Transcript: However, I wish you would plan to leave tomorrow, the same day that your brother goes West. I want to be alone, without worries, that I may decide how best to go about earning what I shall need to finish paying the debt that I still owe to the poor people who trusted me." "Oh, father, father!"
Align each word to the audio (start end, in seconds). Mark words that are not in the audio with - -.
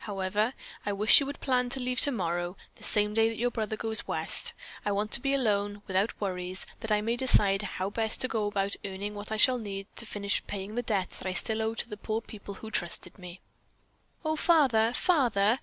However, 0.00 0.54
I 0.84 0.92
wish 0.92 1.20
you 1.20 1.26
would 1.26 1.38
plan 1.40 1.68
to 1.68 1.78
leave 1.78 2.00
tomorrow, 2.00 2.56
the 2.74 2.82
same 2.82 3.14
day 3.14 3.28
that 3.28 3.36
your 3.38 3.52
brother 3.52 3.76
goes 3.76 4.08
West. 4.08 4.52
I 4.84 4.90
want 4.90 5.12
to 5.12 5.20
be 5.20 5.32
alone, 5.34 5.82
without 5.86 6.20
worries, 6.20 6.66
that 6.80 6.90
I 6.90 7.00
may 7.00 7.14
decide 7.14 7.62
how 7.62 7.90
best 7.90 8.20
to 8.22 8.26
go 8.26 8.48
about 8.48 8.74
earning 8.84 9.14
what 9.14 9.30
I 9.30 9.36
shall 9.36 9.56
need 9.58 9.86
to 9.94 10.04
finish 10.04 10.44
paying 10.48 10.74
the 10.74 10.82
debt 10.82 11.10
that 11.10 11.28
I 11.28 11.32
still 11.32 11.62
owe 11.62 11.74
to 11.76 11.88
the 11.88 11.96
poor 11.96 12.20
people 12.20 12.54
who 12.54 12.72
trusted 12.72 13.20
me." 13.20 13.38
"Oh, 14.24 14.34
father, 14.34 14.92
father!" 14.92 15.60